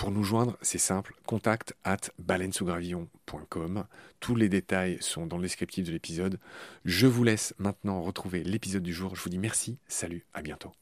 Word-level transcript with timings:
Pour 0.00 0.12
nous 0.12 0.24
joindre, 0.24 0.56
c'est 0.62 0.78
simple, 0.78 1.14
contact 1.26 1.74
at 1.84 1.98
baleinesougravillon.com. 2.18 3.84
Tous 4.18 4.34
les 4.34 4.48
détails 4.48 4.96
sont 5.02 5.26
dans 5.26 5.36
le 5.36 5.42
descriptif 5.42 5.84
de 5.84 5.92
l'épisode. 5.92 6.38
Je 6.86 7.06
vous 7.06 7.22
laisse 7.22 7.52
maintenant 7.58 8.00
retrouver 8.00 8.42
l'épisode 8.42 8.82
du 8.82 8.94
jour. 8.94 9.14
Je 9.14 9.22
vous 9.22 9.28
dis 9.28 9.36
merci, 9.36 9.76
salut, 9.88 10.24
à 10.32 10.40
bientôt. 10.40 10.72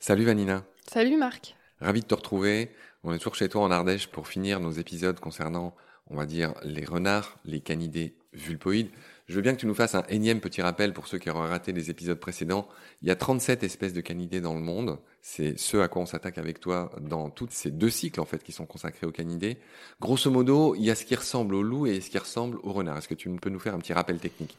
Salut 0.00 0.24
Vanina. 0.24 0.64
Salut 0.92 1.16
Marc. 1.16 1.54
Ravi 1.78 2.00
de 2.00 2.06
te 2.06 2.14
retrouver. 2.16 2.72
On 3.04 3.12
est 3.12 3.18
toujours 3.18 3.36
chez 3.36 3.48
toi 3.48 3.62
en 3.62 3.70
Ardèche 3.70 4.08
pour 4.08 4.26
finir 4.26 4.58
nos 4.58 4.72
épisodes 4.72 5.20
concernant 5.20 5.76
on 6.10 6.16
va 6.16 6.26
dire, 6.26 6.54
les 6.62 6.84
renards, 6.84 7.38
les 7.44 7.60
canidés 7.60 8.14
vulpoïdes. 8.32 8.90
Je 9.26 9.36
veux 9.36 9.42
bien 9.42 9.54
que 9.54 9.60
tu 9.60 9.66
nous 9.66 9.74
fasses 9.74 9.94
un 9.94 10.04
énième 10.10 10.40
petit 10.40 10.60
rappel 10.60 10.92
pour 10.92 11.06
ceux 11.06 11.18
qui 11.18 11.30
auraient 11.30 11.48
raté 11.48 11.72
les 11.72 11.88
épisodes 11.88 12.18
précédents. 12.18 12.68
Il 13.00 13.08
y 13.08 13.10
a 13.10 13.16
37 13.16 13.62
espèces 13.62 13.94
de 13.94 14.02
canidés 14.02 14.42
dans 14.42 14.52
le 14.52 14.60
monde. 14.60 14.98
C'est 15.22 15.58
ce 15.58 15.78
à 15.78 15.88
quoi 15.88 16.02
on 16.02 16.06
s'attaque 16.06 16.36
avec 16.36 16.60
toi 16.60 16.92
dans 17.00 17.30
tous 17.30 17.48
ces 17.50 17.70
deux 17.70 17.88
cycles, 17.88 18.20
en 18.20 18.26
fait, 18.26 18.42
qui 18.42 18.52
sont 18.52 18.66
consacrés 18.66 19.06
aux 19.06 19.12
canidés. 19.12 19.56
Grosso 20.00 20.30
modo, 20.30 20.74
il 20.74 20.84
y 20.84 20.90
a 20.90 20.94
ce 20.94 21.06
qui 21.06 21.14
ressemble 21.14 21.54
au 21.54 21.62
loup 21.62 21.86
et 21.86 22.02
ce 22.02 22.10
qui 22.10 22.18
ressemble 22.18 22.58
au 22.62 22.72
renard. 22.72 22.98
Est-ce 22.98 23.08
que 23.08 23.14
tu 23.14 23.30
peux 23.30 23.50
nous 23.50 23.58
faire 23.58 23.74
un 23.74 23.78
petit 23.78 23.94
rappel 23.94 24.18
technique? 24.18 24.54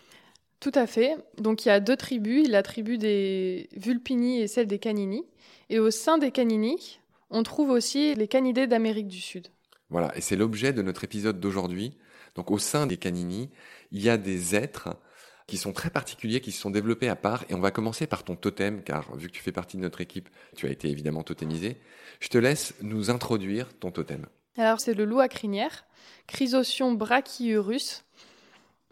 Tout 0.59 0.71
à 0.73 0.87
fait. 0.87 1.15
Donc 1.37 1.65
il 1.65 1.67
y 1.67 1.71
a 1.71 1.79
deux 1.79 1.95
tribus, 1.95 2.47
la 2.49 2.63
tribu 2.63 2.97
des 2.97 3.69
Vulpini 3.75 4.41
et 4.41 4.47
celle 4.47 4.65
des 4.65 4.79
Canini. 4.79 5.23
Et 5.69 5.77
au 5.77 5.91
sein 5.91 6.17
des 6.17 6.31
Canini, 6.31 6.99
on 7.29 7.43
trouve 7.43 7.69
aussi 7.69 8.15
les 8.15 8.27
canidés 8.27 8.65
d'Amérique 8.65 9.07
du 9.07 9.21
Sud. 9.21 9.49
Voilà, 9.89 10.15
et 10.17 10.21
c'est 10.21 10.35
l'objet 10.35 10.73
de 10.73 10.81
notre 10.81 11.03
épisode 11.03 11.39
d'aujourd'hui. 11.39 11.97
Donc 12.35 12.51
au 12.51 12.57
sein 12.57 12.85
des 12.85 12.97
canini, 12.97 13.49
il 13.91 14.01
y 14.01 14.09
a 14.09 14.17
des 14.17 14.55
êtres 14.55 14.89
qui 15.47 15.57
sont 15.57 15.73
très 15.73 15.89
particuliers, 15.89 16.41
qui 16.41 16.51
se 16.51 16.59
sont 16.59 16.71
développés 16.71 17.07
à 17.07 17.15
part. 17.15 17.45
Et 17.49 17.53
on 17.53 17.59
va 17.59 17.71
commencer 17.71 18.07
par 18.07 18.23
ton 18.23 18.35
totem, 18.35 18.83
car 18.83 19.15
vu 19.15 19.27
que 19.27 19.33
tu 19.33 19.41
fais 19.41 19.51
partie 19.51 19.77
de 19.77 19.81
notre 19.81 20.01
équipe, 20.01 20.29
tu 20.55 20.67
as 20.67 20.71
été 20.71 20.89
évidemment 20.89 21.23
totémisé. 21.23 21.77
Je 22.19 22.29
te 22.29 22.37
laisse 22.37 22.73
nous 22.81 23.09
introduire 23.09 23.73
ton 23.77 23.91
totem. 23.91 24.25
Alors 24.57 24.79
c'est 24.79 24.93
le 24.93 25.05
loup 25.05 25.19
à 25.19 25.27
crinière, 25.27 25.85
Chrysotion 26.27 26.93
brachyurus. 26.93 28.03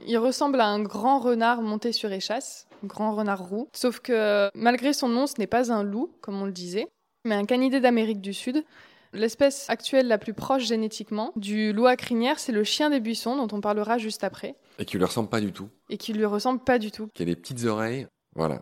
Il 0.05 0.17
ressemble 0.17 0.59
à 0.59 0.67
un 0.67 0.81
grand 0.81 1.19
renard 1.19 1.61
monté 1.61 1.91
sur 1.91 2.11
échasse, 2.11 2.67
un 2.83 2.87
grand 2.87 3.15
renard 3.15 3.47
roux. 3.47 3.69
Sauf 3.73 3.99
que 3.99 4.49
malgré 4.53 4.91
son 4.93 5.07
nom, 5.07 5.27
ce 5.27 5.35
n'est 5.39 5.47
pas 5.47 5.71
un 5.71 5.83
loup, 5.83 6.11
comme 6.21 6.41
on 6.41 6.45
le 6.45 6.51
disait, 6.51 6.87
mais 7.25 7.35
un 7.35 7.45
canidé 7.45 7.79
d'Amérique 7.79 8.21
du 8.21 8.33
Sud. 8.33 8.63
L'espèce 9.13 9.69
actuelle 9.69 10.07
la 10.07 10.17
plus 10.17 10.33
proche 10.33 10.65
génétiquement 10.65 11.31
du 11.35 11.71
loup 11.71 11.85
à 11.85 11.95
crinière, 11.95 12.39
c'est 12.39 12.51
le 12.51 12.63
chien 12.63 12.89
des 12.89 12.99
buissons, 12.99 13.35
dont 13.35 13.55
on 13.55 13.61
parlera 13.61 13.99
juste 13.99 14.23
après. 14.23 14.55
Et 14.79 14.85
qui 14.85 14.97
lui 14.97 15.05
ressemble 15.05 15.29
pas 15.29 15.39
du 15.39 15.51
tout. 15.51 15.69
Et 15.89 15.97
qui 15.97 16.13
lui 16.13 16.25
ressemble 16.25 16.63
pas 16.63 16.79
du 16.79 16.89
tout. 16.89 17.09
Qui 17.13 17.21
a 17.21 17.25
des 17.25 17.35
petites 17.35 17.63
oreilles, 17.65 18.07
voilà. 18.35 18.61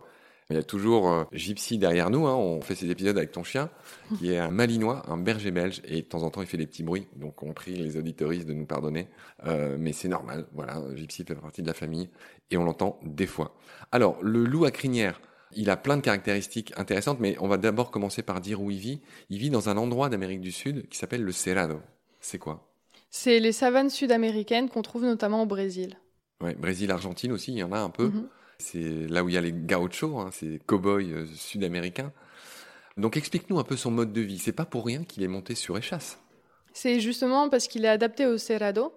Il 0.49 0.55
y 0.55 0.59
a 0.59 0.63
toujours 0.63 1.09
euh, 1.09 1.23
Gypsy 1.31 1.77
derrière 1.77 2.09
nous, 2.09 2.27
hein. 2.27 2.35
on 2.35 2.59
fait 2.59 2.75
ces 2.75 2.91
épisodes 2.91 3.17
avec 3.17 3.31
ton 3.31 3.41
chien, 3.41 3.69
qui 4.17 4.33
est 4.33 4.37
un 4.37 4.51
malinois, 4.51 5.03
un 5.07 5.15
berger 5.15 5.51
belge, 5.51 5.81
et 5.85 6.01
de 6.01 6.05
temps 6.05 6.23
en 6.23 6.29
temps 6.29 6.41
il 6.41 6.47
fait 6.47 6.57
des 6.57 6.67
petits 6.67 6.83
bruits, 6.83 7.07
donc 7.15 7.41
on 7.41 7.53
prie 7.53 7.77
les 7.77 7.95
auditoristes 7.95 8.45
de 8.45 8.53
nous 8.53 8.65
pardonner, 8.65 9.07
euh, 9.45 9.77
mais 9.79 9.93
c'est 9.93 10.09
normal, 10.09 10.47
voilà, 10.51 10.81
Gypsy 10.93 11.23
fait 11.23 11.35
partie 11.35 11.61
de 11.61 11.67
la 11.67 11.73
famille, 11.73 12.09
et 12.49 12.57
on 12.57 12.65
l'entend 12.65 12.99
des 13.03 13.27
fois. 13.27 13.55
Alors, 13.93 14.21
le 14.21 14.43
loup 14.43 14.65
à 14.65 14.71
crinière, 14.71 15.21
il 15.55 15.69
a 15.69 15.77
plein 15.77 15.97
de 15.97 16.01
caractéristiques 16.01 16.73
intéressantes, 16.77 17.19
mais 17.19 17.35
on 17.39 17.47
va 17.47 17.57
d'abord 17.57 17.91
commencer 17.91 18.21
par 18.21 18.41
dire 18.41 18.61
où 18.61 18.71
il 18.71 18.79
vit. 18.79 19.01
Il 19.29 19.37
vit 19.37 19.49
dans 19.49 19.69
un 19.69 19.77
endroit 19.77 20.09
d'Amérique 20.09 20.41
du 20.41 20.51
Sud 20.51 20.87
qui 20.89 20.97
s'appelle 20.97 21.23
le 21.23 21.31
Cerrado. 21.31 21.79
C'est 22.19 22.37
quoi? 22.37 22.71
C'est 23.09 23.39
les 23.39 23.51
savanes 23.51 23.89
sud-américaines 23.89 24.69
qu'on 24.69 24.81
trouve 24.81 25.03
notamment 25.03 25.43
au 25.43 25.45
Brésil. 25.45 25.97
Oui, 26.41 26.55
Brésil, 26.55 26.91
Argentine 26.91 27.31
aussi, 27.31 27.51
il 27.51 27.57
y 27.57 27.63
en 27.63 27.71
a 27.71 27.79
un 27.79 27.89
peu. 27.89 28.07
Mhm. 28.07 28.27
C'est 28.57 29.07
là 29.09 29.23
où 29.23 29.29
il 29.29 29.35
y 29.35 29.37
a 29.37 29.41
les 29.41 29.51
gauchos, 29.51 30.19
hein, 30.19 30.29
ces 30.31 30.59
cow-boys 30.65 31.01
euh, 31.01 31.25
sud-américains. 31.35 32.11
Donc 32.97 33.17
explique-nous 33.17 33.57
un 33.57 33.63
peu 33.63 33.75
son 33.75 33.91
mode 33.91 34.13
de 34.13 34.21
vie. 34.21 34.37
C'est 34.37 34.51
pas 34.51 34.65
pour 34.65 34.85
rien 34.85 35.03
qu'il 35.03 35.23
est 35.23 35.27
monté 35.27 35.55
sur 35.55 35.77
échasse. 35.77 36.19
C'est 36.73 36.99
justement 36.99 37.49
parce 37.49 37.67
qu'il 37.67 37.85
est 37.85 37.89
adapté 37.89 38.25
au 38.25 38.37
Cerrado 38.37 38.93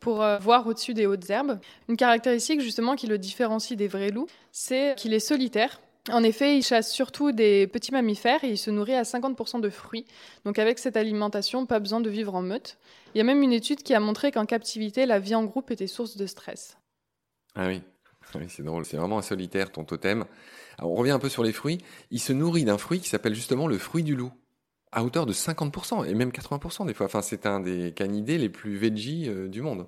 pour 0.00 0.22
euh, 0.22 0.38
voir 0.38 0.66
au-dessus 0.66 0.94
des 0.94 1.06
hautes 1.06 1.28
herbes. 1.28 1.60
Une 1.88 1.96
caractéristique 1.96 2.60
justement 2.60 2.96
qui 2.96 3.06
le 3.06 3.18
différencie 3.18 3.76
des 3.76 3.86
vrais 3.86 4.10
loups, 4.10 4.28
c'est 4.50 4.94
qu'il 4.96 5.12
est 5.12 5.20
solitaire. 5.20 5.80
En 6.10 6.24
effet, 6.24 6.56
il 6.56 6.62
chasse 6.62 6.92
surtout 6.92 7.30
des 7.30 7.68
petits 7.68 7.92
mammifères 7.92 8.42
et 8.42 8.50
il 8.50 8.58
se 8.58 8.70
nourrit 8.70 8.94
à 8.94 9.02
50% 9.02 9.60
de 9.60 9.70
fruits. 9.70 10.04
Donc 10.44 10.58
avec 10.58 10.80
cette 10.80 10.96
alimentation, 10.96 11.64
pas 11.64 11.78
besoin 11.78 12.00
de 12.00 12.10
vivre 12.10 12.34
en 12.34 12.42
meute. 12.42 12.76
Il 13.14 13.18
y 13.18 13.20
a 13.20 13.24
même 13.24 13.42
une 13.42 13.52
étude 13.52 13.82
qui 13.84 13.94
a 13.94 14.00
montré 14.00 14.32
qu'en 14.32 14.46
captivité, 14.46 15.06
la 15.06 15.20
vie 15.20 15.36
en 15.36 15.44
groupe 15.44 15.70
était 15.70 15.86
source 15.86 16.16
de 16.16 16.26
stress. 16.26 16.76
Ah 17.54 17.68
oui, 17.68 17.82
c'est 18.48 18.64
drôle, 18.64 18.84
c'est 18.84 18.96
vraiment 18.96 19.18
un 19.18 19.22
solitaire 19.22 19.70
ton 19.70 19.84
totem. 19.84 20.24
on 20.80 20.94
revient 20.94 21.12
un 21.12 21.18
peu 21.20 21.28
sur 21.28 21.44
les 21.44 21.52
fruits. 21.52 21.78
Il 22.10 22.20
se 22.20 22.32
nourrit 22.32 22.64
d'un 22.64 22.78
fruit 22.78 22.98
qui 22.98 23.08
s'appelle 23.08 23.34
justement 23.34 23.68
le 23.68 23.78
fruit 23.78 24.02
du 24.02 24.16
loup, 24.16 24.32
à 24.90 25.04
hauteur 25.04 25.26
de 25.26 25.32
50% 25.32 26.06
et 26.06 26.14
même 26.14 26.30
80% 26.30 26.86
des 26.86 26.94
fois. 26.94 27.06
Enfin, 27.06 27.22
c'est 27.22 27.46
un 27.46 27.60
des 27.60 27.92
canidés 27.92 28.38
les 28.38 28.48
plus 28.48 28.76
veggie 28.76 29.28
euh, 29.28 29.48
du 29.48 29.60
monde. 29.60 29.86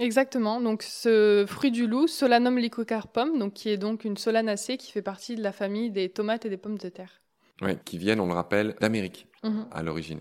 Exactement. 0.00 0.60
Donc, 0.60 0.82
ce 0.82 1.44
fruit 1.46 1.70
du 1.70 1.86
loup, 1.86 2.08
Solanum 2.08 2.58
lycocarpum, 2.58 3.38
donc 3.38 3.54
qui 3.54 3.68
est 3.68 3.76
donc 3.76 4.04
une 4.04 4.16
solanacée 4.16 4.76
qui 4.76 4.90
fait 4.90 5.02
partie 5.02 5.36
de 5.36 5.42
la 5.42 5.52
famille 5.52 5.90
des 5.90 6.08
tomates 6.08 6.44
et 6.44 6.50
des 6.50 6.56
pommes 6.56 6.78
de 6.78 6.88
terre. 6.88 7.20
Oui, 7.62 7.72
qui 7.84 7.98
viennent, 7.98 8.20
on 8.20 8.26
le 8.26 8.32
rappelle, 8.32 8.74
d'Amérique 8.80 9.28
mhm. 9.44 9.66
à 9.70 9.82
l'origine. 9.82 10.20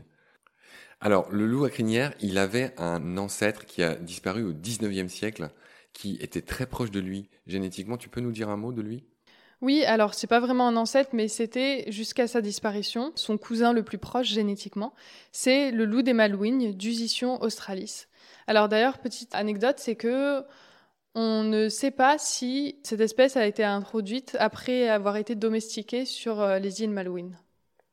Alors, 1.02 1.30
le 1.32 1.46
loup 1.48 1.66
à 1.66 1.70
crinière, 1.70 2.14
il 2.22 2.38
avait 2.38 2.74
un 2.78 3.18
ancêtre 3.18 3.66
qui 3.66 3.84
a 3.84 3.96
disparu 3.96 4.44
au 4.44 4.54
19e 4.54 5.10
siècle, 5.10 5.50
qui 5.92 6.18
était 6.22 6.42
très 6.42 6.66
proche 6.66 6.92
de 6.92 7.00
lui 7.00 7.30
génétiquement. 7.48 7.98
Tu 7.98 8.10
peux 8.10 8.22
nous 8.22 8.32
dire 8.32 8.50
un 8.50 8.58
mot 8.58 8.72
de 8.72 8.82
lui? 8.82 9.04
Oui, 9.62 9.84
alors 9.86 10.14
c'est 10.14 10.28
pas 10.28 10.40
vraiment 10.40 10.68
un 10.68 10.76
ancêtre, 10.76 11.12
mais 11.14 11.28
c'était 11.28 11.86
jusqu'à 11.90 12.28
sa 12.28 12.42
disparition 12.42 13.14
son 13.16 13.38
cousin 13.38 13.72
le 13.72 13.84
plus 13.84 13.98
proche 13.98 14.28
génétiquement. 14.28 14.94
C'est 15.32 15.72
le 15.72 15.86
loup 15.86 16.02
des 16.02 16.14
Malouines, 16.14 16.74
d'Usition 16.74 17.42
australis. 17.42 18.08
Alors 18.48 18.70
d'ailleurs, 18.70 18.98
petite 19.00 19.34
anecdote, 19.36 19.76
c'est 19.78 19.96
que 19.96 20.44
on 21.16 21.44
ne 21.44 21.70
sait 21.70 21.92
pas 21.92 22.18
si 22.18 22.80
cette 22.84 23.02
espèce 23.02 23.38
a 23.38 23.46
été 23.46 23.64
introduite 23.64 24.36
après 24.40 24.90
avoir 24.90 25.16
été 25.18 25.36
domestiquée 25.36 26.06
sur 26.06 26.42
euh, 26.42 26.60
les 26.60 26.82
îles 26.82 26.90
Malouines. 26.90 27.38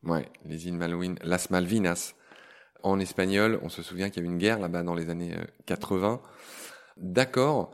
Ouais, 0.02 0.26
les 0.46 0.66
îles 0.66 0.74
Malouines, 0.74 1.18
Las 1.22 1.50
Malvinas. 1.50 2.14
En 2.82 2.98
espagnol, 2.98 3.60
on 3.62 3.68
se 3.68 3.82
souvient 3.82 4.08
qu'il 4.08 4.22
y 4.22 4.26
a 4.26 4.28
eu 4.28 4.32
une 4.32 4.38
guerre 4.38 4.58
là-bas 4.58 4.82
dans 4.82 4.94
les 4.94 5.10
années 5.10 5.36
80. 5.66 6.14
Euh, 6.14 6.28
D'accord. 6.96 7.72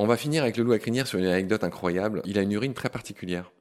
On 0.00 0.06
va 0.06 0.16
finir 0.16 0.42
avec 0.42 0.56
le 0.56 0.64
loup 0.64 0.72
à 0.72 0.78
crinière 0.78 1.06
sur 1.06 1.18
une 1.18 1.26
anecdote 1.26 1.62
incroyable. 1.62 2.22
Il 2.24 2.38
a 2.38 2.42
une 2.42 2.52
urine 2.52 2.74
très 2.74 2.88
particulière. 2.88 3.52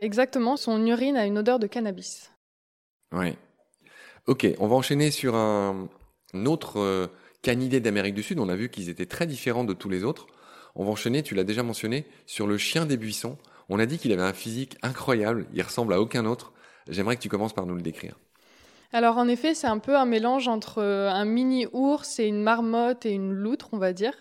Exactement, 0.00 0.56
son 0.56 0.84
urine 0.86 1.16
a 1.16 1.26
une 1.26 1.38
odeur 1.38 1.58
de 1.58 1.66
cannabis. 1.66 2.32
Ouais. 3.12 3.36
Ok, 4.26 4.46
on 4.58 4.66
va 4.66 4.76
enchaîner 4.76 5.10
sur 5.10 5.34
un, 5.34 5.88
autre 6.46 7.10
euh, 7.40 7.50
canidé 7.50 7.80
d'Amérique 7.80 8.14
du 8.14 8.22
Sud. 8.22 8.38
On 8.38 8.48
a 8.48 8.56
vu 8.56 8.68
qu'ils 8.68 8.88
étaient 8.88 9.06
très 9.06 9.26
différents 9.26 9.64
de 9.64 9.74
tous 9.74 9.88
les 9.88 10.04
autres. 10.04 10.26
On 10.74 10.84
va 10.84 10.90
enchaîner, 10.90 11.22
tu 11.22 11.34
l'as 11.34 11.44
déjà 11.44 11.62
mentionné, 11.62 12.06
sur 12.26 12.46
le 12.46 12.58
chien 12.58 12.86
des 12.86 12.96
buissons. 12.96 13.38
On 13.68 13.78
a 13.78 13.86
dit 13.86 13.98
qu'il 13.98 14.12
avait 14.12 14.22
un 14.22 14.32
physique 14.32 14.76
incroyable, 14.82 15.46
il 15.52 15.62
ressemble 15.62 15.92
à 15.92 16.00
aucun 16.00 16.26
autre. 16.26 16.52
J'aimerais 16.88 17.16
que 17.16 17.22
tu 17.22 17.28
commences 17.28 17.52
par 17.52 17.66
nous 17.66 17.74
le 17.74 17.82
décrire. 17.82 18.18
Alors 18.92 19.18
en 19.18 19.28
effet, 19.28 19.54
c'est 19.54 19.68
un 19.68 19.78
peu 19.78 19.96
un 19.96 20.06
mélange 20.06 20.48
entre 20.48 20.78
euh, 20.78 21.08
un 21.08 21.24
mini 21.24 21.66
ours 21.72 22.18
et 22.18 22.26
une 22.26 22.42
marmotte 22.42 23.06
et 23.06 23.12
une 23.12 23.32
loutre, 23.32 23.68
on 23.72 23.78
va 23.78 23.92
dire. 23.92 24.14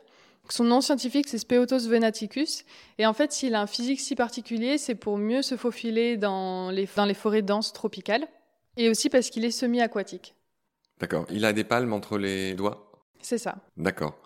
Son 0.52 0.64
nom 0.64 0.82
scientifique, 0.82 1.28
c'est 1.28 1.38
Speotos 1.38 1.88
venaticus. 1.88 2.66
Et 2.98 3.06
en 3.06 3.14
fait, 3.14 3.32
s'il 3.32 3.54
a 3.54 3.62
un 3.62 3.68
physique 3.68 4.00
si 4.00 4.16
particulier, 4.16 4.78
c'est 4.80 4.96
pour 4.96 5.18
mieux 5.18 5.44
se 5.44 5.58
faufiler 5.58 6.18
dans 6.18 6.72
les, 6.72 6.88
dans 6.96 7.06
les 7.06 7.14
forêts 7.14 7.44
denses 7.44 7.72
tropicales. 7.72 8.28
Et 8.78 8.90
aussi 8.90 9.10
parce 9.10 9.30
qu'il 9.30 9.46
est 9.46 9.52
semi-aquatique. 9.52 10.36
D'accord. 11.00 11.26
Il 11.30 11.46
a 11.46 11.54
des 11.54 11.64
palmes 11.64 11.94
entre 11.94 12.18
les 12.18 12.54
doigts? 12.54 12.89
C'est 13.22 13.38
ça. 13.38 13.58
D'accord 13.78 14.20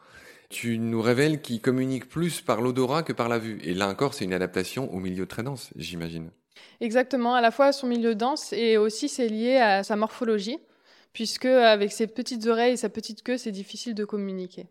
tu 0.54 0.78
nous 0.78 1.02
révèles 1.02 1.42
qu'il 1.42 1.60
communique 1.60 2.08
plus 2.08 2.40
par 2.42 2.62
l'odorat 2.62 3.02
que 3.02 3.12
par 3.12 3.28
la 3.28 3.40
vue. 3.40 3.60
Et 3.64 3.74
là 3.74 3.90
encore, 3.90 4.14
c'est 4.14 4.24
une 4.24 4.34
adaptation 4.34 4.94
au 4.94 5.00
milieu 5.00 5.26
très 5.26 5.42
dense, 5.42 5.72
j'imagine. 5.76 6.30
Exactement, 6.80 7.34
à 7.34 7.42
la 7.42 7.50
fois 7.50 7.68
à 7.68 7.72
son 7.72 7.88
milieu 7.88 8.14
dense 8.14 8.54
et 8.54 8.78
aussi 8.78 9.10
c'est 9.10 9.28
lié 9.28 9.58
à 9.58 9.84
sa 9.84 9.96
morphologie, 9.96 10.60
puisque 11.12 11.46
avec 11.46 11.92
ses 11.92 12.08
petites 12.08 12.46
oreilles 12.46 12.74
et 12.74 12.78
sa 12.78 12.90
petite 12.90 13.24
queue, 13.24 13.38
c'est 13.38 13.52
difficile 13.52 13.96
de 13.96 14.06
communiquer. 14.06 14.68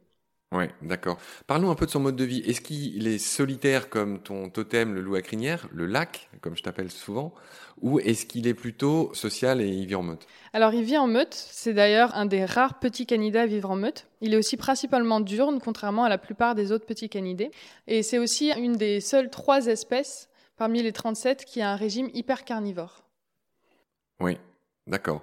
Oui, 0.52 0.66
d'accord. 0.82 1.18
Parlons 1.46 1.70
un 1.70 1.74
peu 1.74 1.86
de 1.86 1.90
son 1.90 2.00
mode 2.00 2.16
de 2.16 2.24
vie. 2.24 2.40
Est-ce 2.40 2.60
qu'il 2.60 3.06
est 3.06 3.18
solitaire 3.18 3.88
comme 3.88 4.20
ton 4.20 4.50
totem, 4.50 4.94
le 4.94 5.00
loup 5.00 5.14
à 5.14 5.22
crinière, 5.22 5.66
le 5.72 5.86
lac, 5.86 6.28
comme 6.42 6.56
je 6.56 6.62
t'appelle 6.62 6.90
souvent, 6.90 7.32
ou 7.80 8.00
est-ce 8.00 8.26
qu'il 8.26 8.46
est 8.46 8.52
plutôt 8.52 9.14
social 9.14 9.62
et 9.62 9.68
il 9.68 9.86
vit 9.86 9.94
en 9.94 10.02
meute? 10.02 10.26
Alors 10.52 10.74
il 10.74 10.84
vit 10.84 10.98
en 10.98 11.06
meute, 11.06 11.32
c'est 11.32 11.72
d'ailleurs 11.72 12.14
un 12.14 12.26
des 12.26 12.44
rares 12.44 12.80
petits 12.80 13.06
canidés 13.06 13.38
à 13.38 13.46
vivre 13.46 13.70
en 13.70 13.76
meute. 13.76 14.06
Il 14.20 14.34
est 14.34 14.36
aussi 14.36 14.58
principalement 14.58 15.20
diurne, 15.20 15.58
contrairement 15.58 16.04
à 16.04 16.10
la 16.10 16.18
plupart 16.18 16.54
des 16.54 16.70
autres 16.70 16.84
petits 16.84 17.08
canidés. 17.08 17.50
Et 17.86 18.02
c'est 18.02 18.18
aussi 18.18 18.52
une 18.52 18.74
des 18.76 19.00
seules 19.00 19.30
trois 19.30 19.66
espèces 19.68 20.28
parmi 20.58 20.82
les 20.82 20.92
37 20.92 21.46
qui 21.46 21.62
a 21.62 21.70
un 21.70 21.76
régime 21.76 22.10
hyper 22.12 22.44
carnivore. 22.44 23.04
Oui, 24.20 24.36
d'accord. 24.86 25.22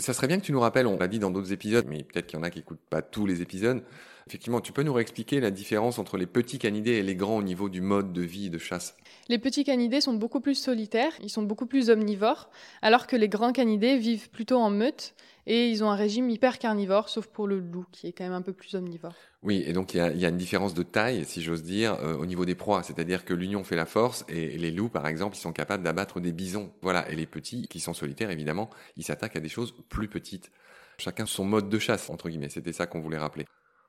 Ça 0.00 0.14
serait 0.14 0.26
bien 0.26 0.38
que 0.38 0.44
tu 0.44 0.52
nous 0.52 0.60
rappelles, 0.60 0.86
on 0.86 0.98
l'a 0.98 1.08
dit 1.08 1.18
dans 1.18 1.30
d'autres 1.30 1.52
épisodes, 1.52 1.86
mais 1.88 2.02
peut-être 2.02 2.26
qu'il 2.26 2.38
y 2.38 2.40
en 2.40 2.42
a 2.42 2.50
qui 2.50 2.58
n'écoutent 2.58 2.78
pas 2.88 3.02
tous 3.02 3.26
les 3.26 3.42
épisodes, 3.42 3.82
Effectivement, 4.30 4.60
tu 4.60 4.70
peux 4.70 4.84
nous 4.84 4.92
réexpliquer 4.92 5.40
la 5.40 5.50
différence 5.50 5.98
entre 5.98 6.16
les 6.16 6.26
petits 6.26 6.60
canidés 6.60 6.92
et 6.92 7.02
les 7.02 7.16
grands 7.16 7.38
au 7.38 7.42
niveau 7.42 7.68
du 7.68 7.80
mode 7.80 8.12
de 8.12 8.22
vie 8.22 8.48
de 8.48 8.58
chasse? 8.58 8.96
Les 9.28 9.38
petits 9.38 9.64
canidés 9.64 10.00
sont 10.00 10.14
beaucoup 10.14 10.38
plus 10.38 10.54
solitaires, 10.54 11.12
ils 11.20 11.30
sont 11.30 11.42
beaucoup 11.42 11.66
plus 11.66 11.90
omnivores, 11.90 12.48
alors 12.80 13.08
que 13.08 13.16
les 13.16 13.28
grands 13.28 13.50
canidés 13.50 13.96
vivent 13.96 14.30
plutôt 14.30 14.58
en 14.58 14.70
meute 14.70 15.14
et 15.50 15.68
ils 15.68 15.82
ont 15.82 15.90
un 15.90 15.96
régime 15.96 16.30
hyper 16.30 16.60
carnivore, 16.60 17.08
sauf 17.08 17.26
pour 17.26 17.48
le 17.48 17.58
loup 17.58 17.84
qui 17.90 18.06
est 18.06 18.12
quand 18.12 18.22
même 18.22 18.32
un 18.32 18.40
peu 18.40 18.52
plus 18.52 18.76
omnivore. 18.76 19.14
Oui, 19.42 19.64
et 19.66 19.72
donc 19.72 19.94
il 19.94 19.96
y 19.96 20.24
a, 20.24 20.28
une 20.28 20.36
différence 20.36 20.74
de 20.74 20.84
taille, 20.84 21.24
si 21.24 21.42
j'ose 21.42 21.64
dire, 21.64 21.94
euh, 21.94 22.14
au 22.14 22.24
niveau 22.24 22.44
des 22.44 22.54
proies, 22.54 22.84
c'est-à-dire 22.84 23.24
que 23.24 23.34
l'union 23.34 23.64
fait 23.64 23.74
la 23.74 23.84
force 23.84 24.24
et 24.28 24.56
les 24.56 24.70
loups, 24.70 24.88
par 24.88 25.08
exemple, 25.08 25.36
ils 25.36 25.40
sont 25.40 25.52
capables 25.52 25.82
d'abattre 25.82 26.20
des 26.20 26.30
bisons. 26.30 26.70
Voilà, 26.82 27.10
et 27.10 27.16
les 27.16 27.26
petits, 27.26 27.66
qui 27.66 27.80
sont 27.80 27.94
solitaires, 27.94 28.30
évidemment, 28.30 28.70
ils 28.96 29.02
s'attaquent 29.02 29.34
à 29.34 29.40
des 29.40 29.48
choses 29.48 29.74
plus 29.88 30.06
petites. 30.06 30.52
Chacun 30.98 31.26
son 31.26 31.44
mode 31.44 31.68
de 31.68 31.78
chasse, 31.80 32.10
entre 32.10 32.28
guillemets, 32.28 32.48
c'était 32.48 32.72
ça 32.72 32.86
qu'on 32.86 33.00
voulait 33.00 33.18
rappeler. 33.18 33.44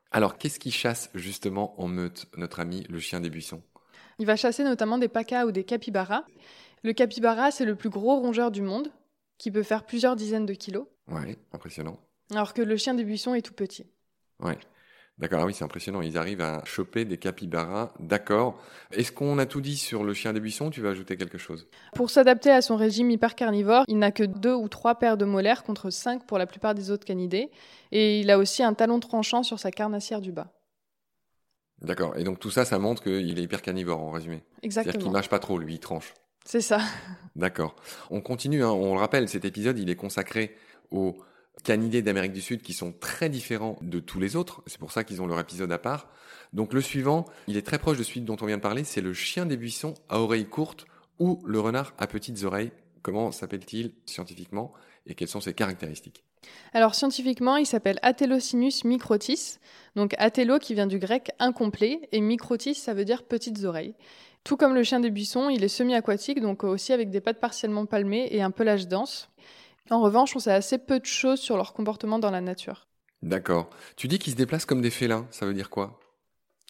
Alors, 0.09 0.39
qu'est-ce 0.39 0.57
qui 0.57 0.71
chasse 0.71 1.11
justement 1.13 1.79
en 1.79 1.87
meute, 1.87 2.25
notre 2.37 2.59
ami 2.59 2.87
le 2.89 2.99
chien 2.99 3.19
des 3.19 3.29
buissons? 3.29 3.61
Il 4.17 4.25
va 4.25 4.35
chasser 4.35 4.63
notamment 4.63 4.97
des 4.97 5.09
pacas 5.09 5.45
ou 5.45 5.51
des 5.51 5.63
capybaras. 5.63 6.23
Le 6.81 6.93
capybara, 6.93 7.51
c'est 7.51 7.65
le 7.65 7.75
plus 7.75 7.91
gros 7.91 8.19
rongeur 8.19 8.49
du 8.49 8.63
monde, 8.63 8.91
qui 9.37 9.51
peut 9.51 9.63
faire 9.63 9.85
plusieurs 9.85 10.15
dizaines 10.15 10.47
de 10.47 10.53
kilos. 10.53 10.87
Ouais, 11.11 11.37
impressionnant. 11.51 11.99
Alors 12.31 12.53
que 12.53 12.61
le 12.61 12.77
chien 12.77 12.93
des 12.93 13.03
buissons 13.03 13.35
est 13.35 13.41
tout 13.41 13.53
petit. 13.53 13.85
Ouais. 14.39 14.57
D'accord, 15.17 15.41
ah 15.43 15.45
oui, 15.45 15.53
c'est 15.53 15.63
impressionnant. 15.63 16.01
Ils 16.01 16.17
arrivent 16.17 16.41
à 16.41 16.63
choper 16.65 17.05
des 17.05 17.17
capybaras. 17.17 17.93
D'accord. 17.99 18.59
Est-ce 18.91 19.11
qu'on 19.11 19.37
a 19.37 19.45
tout 19.45 19.61
dit 19.61 19.77
sur 19.77 20.03
le 20.03 20.15
chien 20.15 20.33
des 20.33 20.39
buissons 20.39 20.71
Tu 20.71 20.81
vas 20.81 20.89
ajouter 20.89 21.15
quelque 21.15 21.37
chose? 21.37 21.67
Pour 21.93 22.09
s'adapter 22.09 22.49
à 22.49 22.63
son 22.63 22.75
régime 22.75 23.11
hyper 23.11 23.35
carnivore, 23.35 23.83
il 23.87 23.99
n'a 23.99 24.11
que 24.11 24.23
deux 24.23 24.55
ou 24.55 24.67
trois 24.67 24.95
paires 24.95 25.17
de 25.17 25.25
molaires 25.25 25.63
contre 25.63 25.91
cinq 25.91 26.25
pour 26.25 26.39
la 26.39 26.47
plupart 26.47 26.73
des 26.73 26.89
autres 26.89 27.05
canidés. 27.05 27.51
Et 27.91 28.19
il 28.21 28.31
a 28.31 28.39
aussi 28.39 28.63
un 28.63 28.73
talon 28.73 28.99
tranchant 28.99 29.43
sur 29.43 29.59
sa 29.59 29.69
carnassière 29.69 30.21
du 30.21 30.31
bas. 30.31 30.47
D'accord. 31.81 32.17
Et 32.17 32.23
donc 32.23 32.39
tout 32.39 32.51
ça, 32.51 32.65
ça 32.65 32.79
montre 32.79 33.03
qu'il 33.03 33.37
est 33.37 33.43
hyper 33.43 33.61
carnivore 33.61 33.99
en 33.99 34.09
résumé. 34.09 34.41
Exactement. 34.63 34.91
C'est-à-dire 34.91 35.05
qu'il 35.05 35.11
mâche 35.11 35.29
pas 35.29 35.39
trop, 35.39 35.59
lui, 35.59 35.75
il 35.75 35.79
tranche. 35.79 36.13
C'est 36.45 36.61
ça. 36.61 36.79
D'accord. 37.35 37.75
On 38.09 38.21
continue, 38.21 38.63
hein. 38.63 38.71
on 38.71 38.95
le 38.95 38.99
rappelle, 38.99 39.29
cet 39.29 39.45
épisode, 39.45 39.77
il 39.77 39.89
est 39.89 39.95
consacré 39.95 40.55
au 40.91 41.17
canidés 41.63 42.01
d'Amérique 42.01 42.33
du 42.33 42.41
Sud 42.41 42.61
qui 42.61 42.73
sont 42.73 42.91
très 42.91 43.29
différents 43.29 43.77
de 43.81 43.99
tous 43.99 44.19
les 44.19 44.35
autres. 44.35 44.63
C'est 44.67 44.79
pour 44.79 44.91
ça 44.91 45.03
qu'ils 45.03 45.21
ont 45.21 45.27
leur 45.27 45.39
épisode 45.39 45.71
à 45.71 45.77
part. 45.77 46.07
Donc 46.53 46.73
le 46.73 46.81
suivant, 46.81 47.25
il 47.47 47.57
est 47.57 47.65
très 47.65 47.79
proche 47.79 47.97
de 47.97 48.03
celui 48.03 48.21
dont 48.21 48.37
on 48.41 48.45
vient 48.45 48.57
de 48.57 48.61
parler, 48.61 48.83
c'est 48.83 49.01
le 49.01 49.13
chien 49.13 49.45
des 49.45 49.57
buissons 49.57 49.93
à 50.09 50.19
oreilles 50.19 50.45
courtes 50.45 50.85
ou 51.19 51.41
le 51.45 51.59
renard 51.59 51.93
à 51.97 52.07
petites 52.07 52.43
oreilles. 52.43 52.71
Comment 53.01 53.31
s'appelle-t-il 53.31 53.93
scientifiquement 54.05 54.73
et 55.05 55.15
quelles 55.15 55.27
sont 55.27 55.41
ses 55.41 55.53
caractéristiques? 55.53 56.23
Alors 56.73 56.95
scientifiquement, 56.95 57.57
il 57.57 57.65
s'appelle 57.65 57.99
Atelocinus 58.01 58.83
microtis. 58.83 59.57
Donc 59.95 60.15
atello 60.17 60.57
qui 60.59 60.73
vient 60.73 60.87
du 60.87 60.99
grec 60.99 61.31
incomplet 61.39 62.09
et 62.11 62.21
microtis 62.21 62.75
ça 62.75 62.93
veut 62.93 63.05
dire 63.05 63.23
petites 63.23 63.63
oreilles. 63.63 63.93
Tout 64.43 64.57
comme 64.57 64.73
le 64.73 64.83
chien 64.83 64.99
des 64.99 65.11
buissons, 65.11 65.49
il 65.49 65.63
est 65.63 65.67
semi-aquatique, 65.67 66.41
donc 66.41 66.63
aussi 66.63 66.93
avec 66.93 67.11
des 67.11 67.21
pattes 67.21 67.39
partiellement 67.39 67.85
palmées 67.85 68.27
et 68.31 68.41
un 68.41 68.49
pelage 68.49 68.87
dense. 68.87 69.29
En 69.89 70.01
revanche, 70.01 70.35
on 70.35 70.39
sait 70.39 70.51
assez 70.51 70.77
peu 70.77 70.99
de 70.99 71.05
choses 71.05 71.39
sur 71.39 71.57
leur 71.57 71.73
comportement 71.73 72.19
dans 72.19 72.31
la 72.31 72.41
nature. 72.41 72.87
D'accord. 73.21 73.69
Tu 73.95 74.07
dis 74.07 74.19
qu'ils 74.19 74.33
se 74.33 74.37
déplacent 74.37 74.65
comme 74.65 74.81
des 74.81 74.89
félins, 74.89 75.27
ça 75.31 75.45
veut 75.45 75.53
dire 75.53 75.69
quoi? 75.69 75.99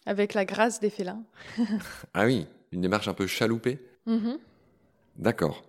Avec 0.06 0.34
la 0.34 0.44
grâce 0.44 0.80
des 0.80 0.90
félins. 0.90 1.22
ah 2.14 2.24
oui, 2.24 2.46
une 2.72 2.80
démarche 2.80 3.08
un 3.08 3.14
peu 3.14 3.26
chaloupée? 3.26 3.78
Mm-hmm. 4.06 4.38
D'accord. 5.16 5.62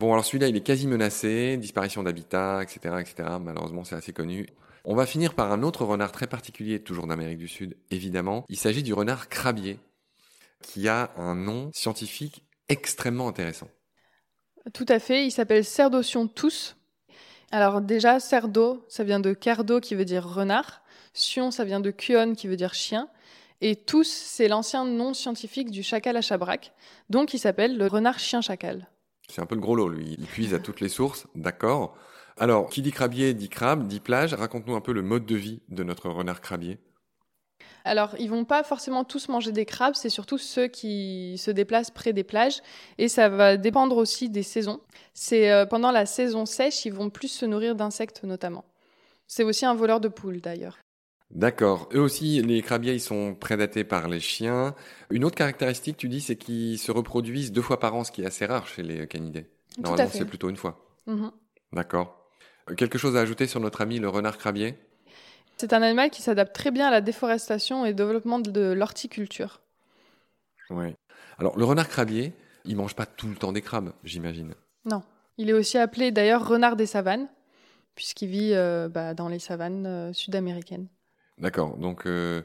Bon, 0.00 0.12
alors 0.12 0.24
celui-là, 0.24 0.48
il 0.48 0.56
est 0.56 0.62
quasi 0.62 0.86
menacé, 0.86 1.56
disparition 1.56 2.02
d'habitat, 2.02 2.62
etc., 2.62 2.96
etc. 3.00 3.28
Malheureusement, 3.40 3.84
c'est 3.84 3.94
assez 3.94 4.12
connu. 4.12 4.46
On 4.84 4.94
va 4.94 5.06
finir 5.06 5.34
par 5.34 5.52
un 5.52 5.62
autre 5.62 5.84
renard 5.84 6.12
très 6.12 6.26
particulier, 6.26 6.80
toujours 6.80 7.06
d'Amérique 7.06 7.38
du 7.38 7.48
Sud, 7.48 7.76
évidemment. 7.90 8.44
Il 8.48 8.58
s'agit 8.58 8.82
du 8.82 8.92
renard 8.92 9.28
crabier, 9.28 9.78
qui 10.60 10.88
a 10.88 11.12
un 11.16 11.34
nom 11.34 11.70
scientifique 11.72 12.44
extrêmement 12.68 13.28
intéressant. 13.28 13.68
Tout 14.72 14.86
à 14.88 14.98
fait, 14.98 15.26
il 15.26 15.30
s'appelle 15.30 15.64
Cerdocion 15.64 16.26
tous, 16.26 16.76
alors 17.50 17.80
déjà, 17.80 18.20
cerdo, 18.20 18.84
ça 18.88 19.04
vient 19.04 19.20
de 19.20 19.32
cardo 19.32 19.80
qui 19.80 19.94
veut 19.94 20.04
dire 20.04 20.26
renard. 20.26 20.82
Sion, 21.12 21.50
ça 21.50 21.64
vient 21.64 21.80
de 21.80 21.90
kuon 21.90 22.34
qui 22.34 22.48
veut 22.48 22.56
dire 22.56 22.74
chien. 22.74 23.08
Et 23.60 23.76
tous, 23.76 24.08
c'est 24.08 24.48
l'ancien 24.48 24.84
nom 24.84 25.14
scientifique 25.14 25.70
du 25.70 25.82
chacal 25.82 26.16
à 26.16 26.20
chabrac. 26.20 26.72
Donc 27.10 27.34
il 27.34 27.38
s'appelle 27.38 27.78
le 27.78 27.86
renard 27.86 28.18
chien 28.18 28.40
chacal. 28.40 28.88
C'est 29.28 29.40
un 29.40 29.46
peu 29.46 29.54
le 29.54 29.60
gros 29.60 29.76
lot, 29.76 29.88
lui. 29.88 30.16
Il 30.18 30.26
puise 30.26 30.52
à 30.54 30.58
toutes 30.58 30.80
les 30.80 30.88
sources, 30.88 31.26
d'accord. 31.34 31.96
Alors, 32.36 32.68
qui 32.68 32.82
dit 32.82 32.90
crabier 32.90 33.32
dit 33.32 33.48
crabe, 33.48 33.86
dit 33.86 34.00
plage. 34.00 34.34
Raconte-nous 34.34 34.74
un 34.74 34.80
peu 34.80 34.92
le 34.92 35.02
mode 35.02 35.24
de 35.24 35.36
vie 35.36 35.60
de 35.68 35.84
notre 35.84 36.08
renard 36.10 36.40
crabier. 36.40 36.78
Alors, 37.84 38.14
ils 38.18 38.30
vont 38.30 38.46
pas 38.46 38.64
forcément 38.64 39.04
tous 39.04 39.28
manger 39.28 39.52
des 39.52 39.66
crabes, 39.66 39.94
c'est 39.94 40.08
surtout 40.08 40.38
ceux 40.38 40.68
qui 40.68 41.36
se 41.36 41.50
déplacent 41.50 41.90
près 41.90 42.14
des 42.14 42.24
plages. 42.24 42.62
Et 42.96 43.08
ça 43.08 43.28
va 43.28 43.58
dépendre 43.58 43.98
aussi 43.98 44.30
des 44.30 44.42
saisons. 44.42 44.80
C'est 45.12 45.50
euh, 45.52 45.66
pendant 45.66 45.90
la 45.90 46.06
saison 46.06 46.46
sèche, 46.46 46.86
ils 46.86 46.92
vont 46.94 47.10
plus 47.10 47.28
se 47.28 47.44
nourrir 47.44 47.74
d'insectes 47.74 48.24
notamment. 48.24 48.64
C'est 49.26 49.44
aussi 49.44 49.66
un 49.66 49.74
voleur 49.74 50.00
de 50.00 50.08
poules 50.08 50.40
d'ailleurs. 50.40 50.78
D'accord. 51.30 51.88
Eux 51.92 52.00
aussi, 52.00 52.40
les 52.42 52.62
crabiers, 52.62 52.94
ils 52.94 53.00
sont 53.00 53.34
prédatés 53.34 53.84
par 53.84 54.08
les 54.08 54.20
chiens. 54.20 54.74
Une 55.10 55.24
autre 55.24 55.36
caractéristique, 55.36 55.96
tu 55.96 56.08
dis, 56.08 56.20
c'est 56.20 56.36
qu'ils 56.36 56.78
se 56.78 56.92
reproduisent 56.92 57.52
deux 57.52 57.62
fois 57.62 57.80
par 57.80 57.94
an, 57.94 58.04
ce 58.04 58.12
qui 58.12 58.22
est 58.22 58.26
assez 58.26 58.46
rare 58.46 58.66
chez 58.66 58.82
les 58.82 59.06
canidés. 59.06 59.46
Normalement, 59.78 60.10
c'est 60.12 60.24
plutôt 60.24 60.48
une 60.48 60.56
fois. 60.56 60.86
Mhm. 61.06 61.32
D'accord. 61.72 62.30
Euh, 62.70 62.74
Quelque 62.74 62.98
chose 62.98 63.16
à 63.16 63.20
ajouter 63.20 63.46
sur 63.46 63.60
notre 63.60 63.80
ami 63.80 63.98
le 63.98 64.08
renard 64.08 64.38
crabier? 64.38 64.76
C'est 65.56 65.72
un 65.72 65.82
animal 65.82 66.10
qui 66.10 66.22
s'adapte 66.22 66.54
très 66.54 66.70
bien 66.70 66.88
à 66.88 66.90
la 66.90 67.00
déforestation 67.00 67.86
et 67.86 67.90
au 67.90 67.92
développement 67.92 68.38
de 68.40 68.72
l'horticulture. 68.72 69.60
Oui. 70.70 70.94
Alors, 71.38 71.56
le 71.58 71.64
renard 71.64 71.88
crabier, 71.88 72.32
il 72.64 72.76
mange 72.76 72.94
pas 72.94 73.06
tout 73.06 73.28
le 73.28 73.34
temps 73.34 73.52
des 73.52 73.62
crabes, 73.62 73.92
j'imagine. 74.02 74.54
Non. 74.84 75.02
Il 75.38 75.50
est 75.50 75.52
aussi 75.52 75.78
appelé 75.78 76.10
d'ailleurs 76.10 76.46
renard 76.46 76.76
des 76.76 76.86
savanes, 76.86 77.28
puisqu'il 77.94 78.28
vit 78.28 78.52
euh, 78.54 78.88
bah, 78.88 79.14
dans 79.14 79.28
les 79.28 79.38
savanes 79.38 79.86
euh, 79.86 80.12
sud-américaines. 80.12 80.88
D'accord. 81.38 81.76
Donc, 81.76 82.06
euh, 82.06 82.42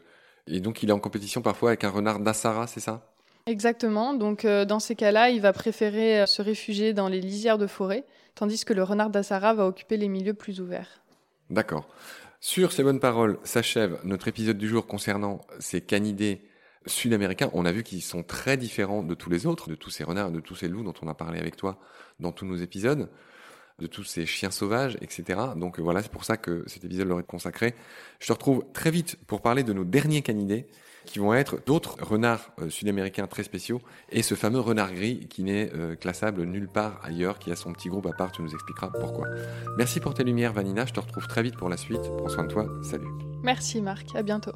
et 0.47 0.59
donc, 0.59 0.83
il 0.83 0.89
est 0.89 0.93
en 0.93 0.99
compétition 0.99 1.41
parfois 1.41 1.69
avec 1.69 1.83
un 1.83 1.89
renard 1.89 2.19
d'Assara, 2.19 2.67
c'est 2.67 2.79
ça? 2.79 3.13
Exactement. 3.45 4.13
Donc, 4.13 4.45
dans 4.45 4.79
ces 4.79 4.95
cas-là, 4.95 5.29
il 5.29 5.41
va 5.41 5.53
préférer 5.53 6.27
se 6.27 6.41
réfugier 6.41 6.93
dans 6.93 7.07
les 7.07 7.19
lisières 7.19 7.57
de 7.57 7.65
forêt, 7.65 8.05
tandis 8.35 8.63
que 8.63 8.73
le 8.73 8.83
renard 8.83 9.09
d'Assara 9.09 9.55
va 9.55 9.65
occuper 9.65 9.97
les 9.97 10.07
milieux 10.07 10.35
plus 10.35 10.61
ouverts. 10.61 11.01
D'accord. 11.49 11.87
Sur 12.41 12.71
ces 12.71 12.83
bonnes 12.83 13.01
paroles 13.01 13.37
s'achève 13.43 13.99
notre 14.05 14.29
épisode 14.29 14.57
du 14.57 14.69
jour 14.69 14.87
concernant 14.87 15.41
ces 15.59 15.81
canidés 15.81 16.41
sud-américains. 16.85 17.49
On 17.51 17.65
a 17.65 17.73
vu 17.73 17.83
qu'ils 17.83 18.01
sont 18.01 18.23
très 18.23 18.55
différents 18.55 19.03
de 19.03 19.13
tous 19.13 19.29
les 19.29 19.45
autres, 19.45 19.69
de 19.69 19.75
tous 19.75 19.89
ces 19.89 20.05
renards, 20.05 20.31
de 20.31 20.39
tous 20.39 20.55
ces 20.55 20.69
loups 20.69 20.83
dont 20.83 20.93
on 21.01 21.09
a 21.09 21.13
parlé 21.13 21.37
avec 21.37 21.57
toi 21.57 21.77
dans 22.21 22.31
tous 22.31 22.45
nos 22.45 22.55
épisodes, 22.55 23.09
de 23.79 23.87
tous 23.87 24.05
ces 24.05 24.25
chiens 24.25 24.51
sauvages, 24.51 24.97
etc. 25.01 25.37
Donc 25.57 25.79
euh, 25.79 25.81
voilà, 25.81 26.01
c'est 26.01 26.11
pour 26.11 26.23
ça 26.23 26.37
que 26.37 26.63
cet 26.65 26.85
épisode 26.85 27.09
leur 27.09 27.19
est 27.19 27.23
consacré. 27.23 27.75
Je 28.21 28.27
te 28.27 28.31
retrouve 28.31 28.63
très 28.71 28.89
vite 28.89 29.17
pour 29.27 29.41
parler 29.41 29.63
de 29.63 29.73
nos 29.73 29.83
derniers 29.83 30.21
canidés, 30.21 30.65
qui 31.05 31.19
vont 31.19 31.33
être 31.33 31.63
d'autres 31.65 31.97
renards 32.01 32.51
euh, 32.59 32.69
sud-américains 32.69 33.27
très 33.27 33.43
spéciaux, 33.43 33.81
et 34.09 34.21
ce 34.21 34.35
fameux 34.35 34.59
renard 34.59 34.93
gris 34.93 35.27
qui 35.27 35.43
n'est 35.43 35.71
euh, 35.73 35.95
classable 35.95 36.43
nulle 36.43 36.67
part 36.67 36.99
ailleurs, 37.03 37.39
qui 37.39 37.51
a 37.51 37.55
son 37.55 37.73
petit 37.73 37.89
groupe 37.89 38.05
à 38.05 38.13
part, 38.13 38.31
tu 38.31 38.41
nous 38.41 38.53
expliqueras 38.53 38.89
pourquoi. 38.99 39.27
Merci 39.77 39.99
pour 39.99 40.13
tes 40.13 40.23
lumières, 40.23 40.53
Vanina, 40.53 40.85
je 40.85 40.93
te 40.93 40.99
retrouve 40.99 41.27
très 41.27 41.43
vite 41.43 41.57
pour 41.57 41.69
la 41.69 41.77
suite. 41.77 42.01
Prends 42.17 42.29
soin 42.29 42.43
de 42.43 42.49
toi, 42.49 42.67
salut. 42.83 43.07
Merci 43.43 43.81
Marc, 43.81 44.15
à 44.15 44.23
bientôt. 44.23 44.53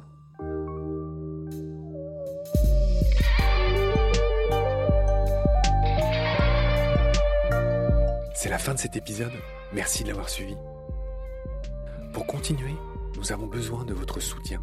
C'est 8.44 8.50
la 8.50 8.58
fin 8.58 8.74
de 8.74 8.78
cet 8.78 8.94
épisode. 8.94 9.32
Merci 9.72 10.02
de 10.02 10.08
l'avoir 10.08 10.28
suivi. 10.28 10.54
Pour 12.12 12.26
continuer, 12.26 12.74
nous 13.16 13.32
avons 13.32 13.46
besoin 13.46 13.84
de 13.86 13.94
votre 13.94 14.20
soutien. 14.20 14.60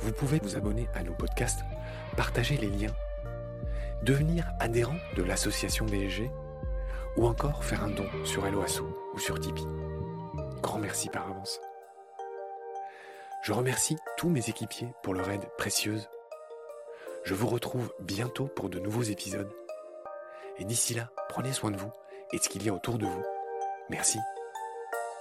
Vous 0.00 0.12
pouvez 0.12 0.38
vous 0.38 0.56
abonner 0.56 0.88
à 0.94 1.02
nos 1.02 1.14
podcasts, 1.14 1.60
partager 2.16 2.56
les 2.56 2.68
liens, 2.68 2.94
devenir 4.02 4.46
adhérent 4.60 4.96
de 5.16 5.22
l'association 5.22 5.86
BSG 5.86 6.30
ou 7.16 7.26
encore 7.26 7.64
faire 7.64 7.82
un 7.82 7.90
don 7.90 8.06
sur 8.24 8.46
Helloasso 8.46 8.86
ou 9.14 9.18
sur 9.18 9.40
Tipeee. 9.40 9.66
Grand 10.62 10.78
merci 10.78 11.08
par 11.08 11.28
avance. 11.28 11.60
Je 13.42 13.52
remercie 13.52 13.96
tous 14.16 14.28
mes 14.28 14.48
équipiers 14.48 14.88
pour 15.02 15.14
leur 15.14 15.28
aide 15.30 15.48
précieuse. 15.56 16.08
Je 17.24 17.34
vous 17.34 17.46
retrouve 17.46 17.92
bientôt 18.00 18.46
pour 18.46 18.68
de 18.68 18.78
nouveaux 18.78 19.02
épisodes. 19.02 19.52
Et 20.58 20.64
d'ici 20.64 20.94
là, 20.94 21.10
prenez 21.28 21.52
soin 21.52 21.70
de 21.70 21.76
vous 21.76 21.90
et 22.32 22.38
de 22.38 22.42
ce 22.42 22.48
qu'il 22.48 22.64
y 22.64 22.68
a 22.68 22.74
autour 22.74 22.98
de 22.98 23.06
vous. 23.06 23.24
Merci. 23.90 24.18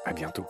À 0.05 0.13
bientôt. 0.13 0.46